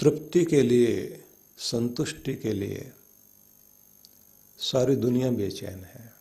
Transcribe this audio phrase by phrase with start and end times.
[0.00, 1.24] तृप्ति के लिए,
[1.58, 2.92] संतुष्टि के लिए
[4.58, 6.14] सारी दुनिया बेचैन है।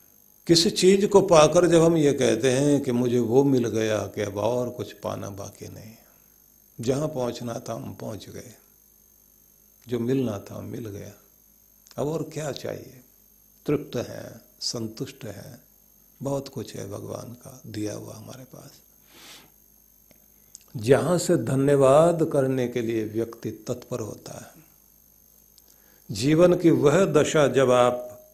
[0.48, 4.22] किसी चीज़ को पाकर जब हम ये कहते हैं कि मुझे वो मिल गया कि
[4.22, 5.96] अब और कुछ पाना बाकी नहीं।
[6.82, 8.56] जहाँ पहुँचना था, हम पहुँच गए।
[9.88, 11.14] जो मिलना था, मिल गया।
[11.98, 13.02] अब और क्या चाहिए?
[13.66, 15.60] तृप्त है, संतुष्ट है।
[16.22, 18.72] बहुत कुछ है भगवान का, दिया हुआ हमारे पास।
[20.76, 24.64] जहाँ से धन्यवाद करने के लिए व्यक्ति तत्पर होता है।
[26.12, 28.26] जीवन की वह दशा जब आप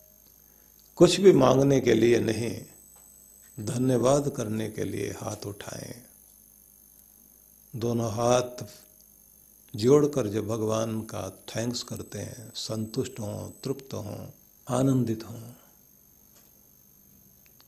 [0.96, 2.62] कुछ भी मांगने के लिए नहीं,
[3.60, 6.04] धन्यवाद करने के लिए हाथ उठाएँ।
[7.76, 8.66] दोनों हाथ
[9.76, 14.28] जोड़कर जब भगवान का थैंक्स करते हैं, संतुष्ट हों, तृप्त हों,
[14.70, 15.42] आनंदित हों,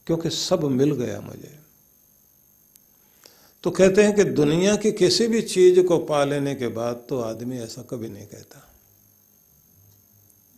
[0.07, 1.64] क्योंकि सब मिल गया मुझे।
[3.65, 7.19] तो कहते हैं कि दुनिया की किसी भी चीज़ को पा लेने के बाद तो
[7.19, 8.59] आदमी ऐसा कभी नहीं कहता।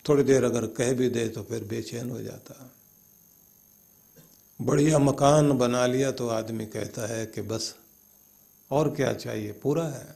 [0.05, 2.71] थोड़ी देर अगर कह भी दे तो फिर बेचैन हो जाता।
[4.59, 7.73] बढ़िया मकान बना लिया तो आदमी कहता है कि बस
[8.71, 10.15] और क्या चाहिए, पूरा है।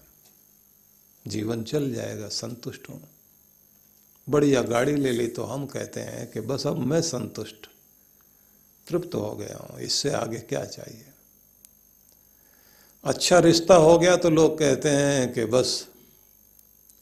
[1.26, 3.02] जीवन चल जाएगा, संतुष्ट हूँ।
[4.28, 7.70] बढ़िया गाड़ी ले ली तो हम कहते हैं कि बस अब मैं संतुष्ट,
[8.88, 11.06] तृप्त हो गया हूँ, इससे आगे क्या चाहिए?
[13.04, 15.70] अच्छा रिश्ता हो गया तो लोग कहते हैं कि बस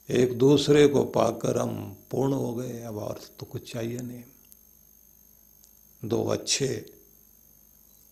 [0.09, 4.23] एक दूसरे को पाकर हम पूर्ण हो गए, अब और तो कुछ चाहिए नहीं।
[6.02, 6.86] दो अच्छे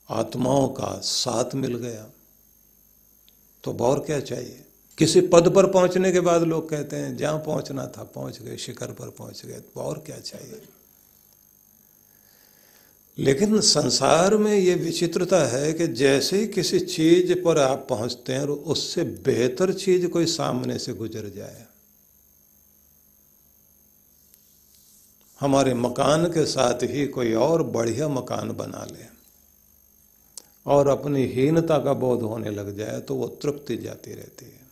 [0.09, 2.05] आत्माओं का साथ मिल गया
[3.63, 4.63] तो और क्या चाहिए?
[4.97, 8.91] किसी पद पर पहुँचने के बाद लोग कहते हैं, जहाँ पहुँचना था पहुँच गए, शिखर
[8.91, 10.61] पर पहुँच गए तो और क्या चाहिए?
[13.18, 18.42] लेकिन संसार में ये विचित्रता है कि जैसे ही किसी चीज़ पर आप पहुँचते हैं
[18.42, 21.66] और उससे बेहतर चीज़ कोई सामने से गुजर जाए।
[25.40, 29.06] हमारे मकान के साथ ही कोई और बढ़िया मकान बना ले
[30.66, 34.67] और अपनी हीनता का बोध होने लग जाए तो वो तृप्ति जाती रहती है।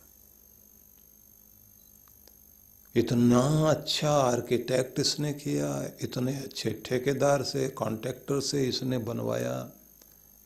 [2.96, 9.70] इतना अच्छा आर्किटेक्ट इसने किया, इतने अच्छे ठेकेदार से कॉन्ट्रैक्टर से इसने बनवाया,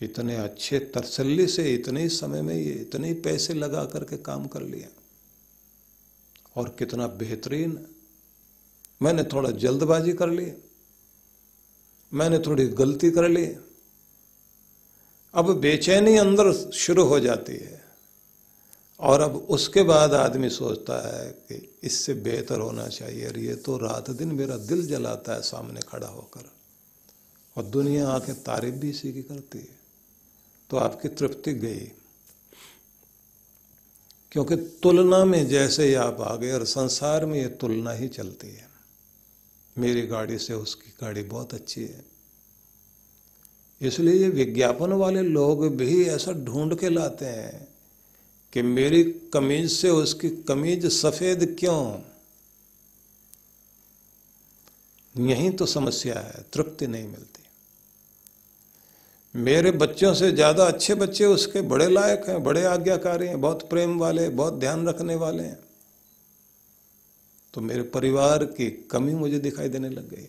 [0.03, 4.63] इतने अच्छे तसल्ली से, इतने ही समय में ये इतने पैसे लगा करके काम कर
[4.63, 4.89] लिया।
[6.57, 7.87] और कितना बेहतरीन।
[9.03, 10.53] मैंने थोड़ा जल्दबाजी कर ली,
[12.13, 13.47] मैंने थोड़ी गलती कर ली।
[15.35, 17.90] अब बेचैनी अंदर शुरू हो जाती है।
[19.01, 23.79] और अब उसके बाद आदमी सोचता है कि इससे बेहतर होना चाहिए। और ये तो
[23.79, 26.53] रात दिन मेरा दिल जलाता है सामने खड़ा होकर।
[27.57, 29.79] और दुनिया आके तारीफ़ भी इसी की करती है।
[30.71, 31.93] तो आपकी तृप्ति गई।
[34.33, 38.49] क्योंकि तुलना में जैसे ही आप आ गए और संसार में ये तुलना ही चलती
[38.49, 38.69] है।
[39.79, 42.05] मेरी गाड़ी से उसकी गाड़ी बहुत अच्छी है।
[43.81, 47.70] इसलिए ये विज्ञापन वाले लोग भी ऐसा ढूंढ के लाते हैं।
[48.53, 49.03] कि मेरी
[49.33, 52.01] कमीज से उसकी कमीज सफ़ेद क्यों?
[55.15, 57.43] यही तो समस्या है, तृप्ति नहीं मिलती।
[59.35, 63.99] मेरे बच्चों से ज़्यादा अच्छे बच्चे उसके बड़े लायक हैं, बड़े आज्ञाकारी हैं, बहुत प्रेम
[63.99, 65.59] वाले, बहुत ध्यान रखने वाले हैं।
[67.55, 70.29] तो मेरे परिवार की कमी मुझे दिखाई देने लग गई।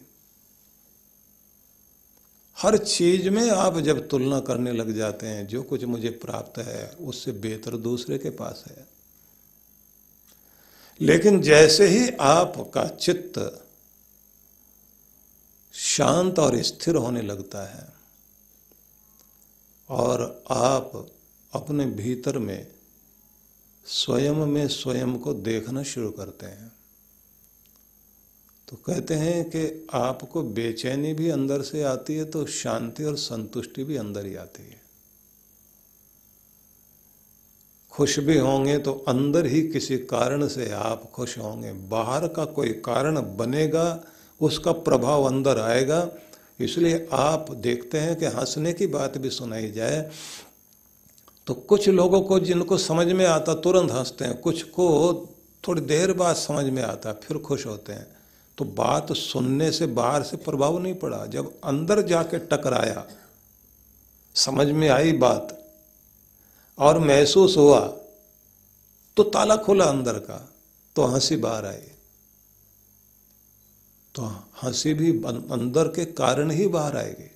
[2.61, 6.89] हर चीज़ में आप जब तुलना करने लग जाते हैं, जो कुछ मुझे प्राप्त है,
[6.89, 8.87] उससे बेहतर दूसरे के पास है।
[11.01, 13.65] लेकिन जैसे ही आपका चित्त
[15.73, 17.93] शांत और स्थिर होने लगता है,
[19.89, 21.07] और आप
[21.53, 22.67] अपने भीतर में
[23.85, 26.71] स्वयं में स्वयं को देखना शुरू करते हैं
[28.71, 33.83] तो कहते हैं कि आपको बेचैनी भी अंदर से आती है तो शांति और संतुष्टि
[33.83, 34.79] भी अंदर ही आती है।
[37.93, 42.69] खुश भी होंगे तो अंदर ही किसी कारण से आप खुश होंगे। बाहर का कोई
[42.69, 44.03] कारण बनेगा,
[44.41, 46.07] उसका प्रभाव अंदर आएगा।
[46.59, 50.09] इसलिए आप देखते हैं कि हंसने की बात भी सुनाई जाए
[51.47, 54.87] तो कुछ लोगों को जिनको समझ में आता तुरंत हँसते हैं, कुछ को
[55.67, 58.20] थोड़ी देर बाद समझ में आता, फिर खुश होते हैं।
[58.61, 63.05] तो बात सुनने से बाहर से प्रभाव नहीं पड़ा। जब अंदर जाके टकराया,
[64.35, 65.57] समझ में आई बात
[66.77, 67.79] और महसूस हुआ
[69.17, 70.37] तो ताला खोला अंदर का
[70.95, 71.81] तो हँसी बाहर आई।
[74.15, 74.25] तो
[74.63, 77.29] हँसी भी अंदर के कारण ही बाहर आएगी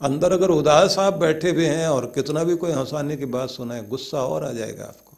[0.00, 3.82] अंदर अगर उदास आप बैठे हुए हैं और कितना भी कोई हंसाने की बात सुनाए,
[3.84, 5.16] गुस्सा और आ जाएगा आपको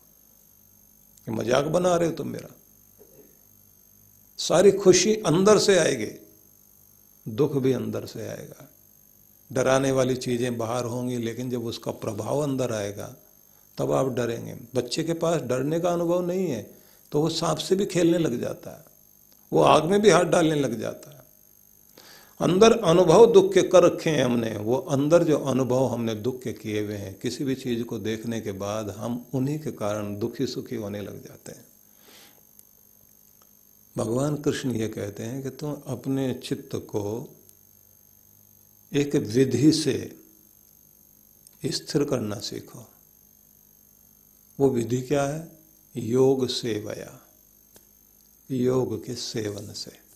[1.27, 2.55] कि मज़ाक बना रहे हो तुम मेरा।
[4.41, 6.11] सारी खुशी अंदर से आएगी,
[7.27, 8.69] दुख भी अंदर से आएगा।
[9.51, 13.15] डराने वाली चीज़ें बाहर होंगी, लेकिन जब उसका प्रभाव अंदर आएगा,
[13.79, 16.63] तब आप डरेंगे। बच्चे के पास डरने का अनुभव नहीं है
[17.13, 18.85] तो वो सांप से भी खेलने लग जाता है।
[19.53, 21.19] वो आग में भी हाथ डालने लग जाता है।
[22.41, 26.53] अंदर अनुभव दुख के कर रखे हैं हमने। वो अंदर जो अनुभव हमने दुख के
[26.53, 30.47] किए हुए हैं, किसी भी चीज़ को देखने के बाद हम उन्हीं के कारण दुखी
[30.47, 31.65] सुखी होने लग जाते हैं।
[33.97, 37.37] भगवान कृष्ण ये कहते हैं कि तुम अपने चित्त को
[38.93, 40.23] एक विधि से
[41.65, 42.89] स्थिर करना सीखो।
[44.61, 45.59] वो विधि क्या है?
[45.97, 47.21] योग सेवया।
[48.51, 50.10] योग के सेवन से।